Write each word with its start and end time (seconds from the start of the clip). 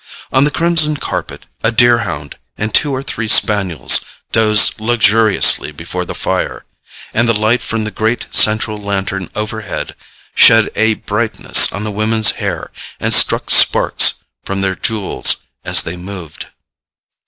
On 0.31 0.45
the 0.45 0.49
crimson 0.49 0.97
carpet 0.97 1.45
a 1.63 1.71
deer 1.71 1.99
hound 1.99 2.39
and 2.57 2.73
two 2.73 2.91
or 2.91 3.03
three 3.03 3.27
spaniels 3.27 3.99
dozed 4.31 4.79
luxuriously 4.81 5.71
before 5.71 6.05
the 6.05 6.15
fire, 6.15 6.65
and 7.13 7.29
the 7.29 7.35
light 7.35 7.61
from 7.61 7.83
the 7.83 7.91
great 7.91 8.25
central 8.33 8.79
lantern 8.79 9.29
overhead 9.35 9.93
shed 10.33 10.71
a 10.75 10.95
brightness 10.95 11.71
on 11.71 11.83
the 11.83 11.91
women's 11.91 12.31
hair 12.41 12.71
and 12.99 13.13
struck 13.13 13.51
sparks 13.51 14.15
from 14.43 14.61
their 14.61 14.75
jewels 14.75 15.35
as 15.63 15.83
they 15.83 15.95
moved. 15.97 16.47